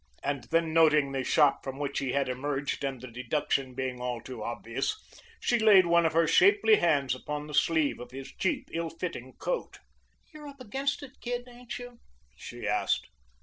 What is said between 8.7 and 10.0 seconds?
ill fitting coat.